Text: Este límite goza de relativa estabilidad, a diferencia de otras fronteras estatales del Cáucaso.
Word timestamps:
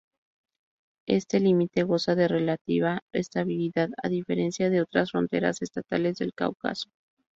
Este 1.07 1.39
límite 1.39 1.83
goza 1.83 2.15
de 2.15 2.27
relativa 2.27 3.01
estabilidad, 3.13 3.89
a 4.01 4.09
diferencia 4.09 4.71
de 4.71 4.81
otras 4.81 5.11
fronteras 5.11 5.61
estatales 5.61 6.17
del 6.17 6.33
Cáucaso. 6.33 6.89